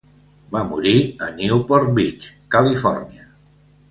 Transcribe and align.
Va 0.53 0.59
morir 0.69 0.93
a 1.25 1.27
Newport 1.41 1.93
Beach, 1.99 2.31
Califòrnia. 2.57 3.29